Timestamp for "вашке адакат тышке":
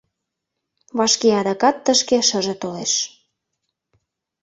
0.97-2.17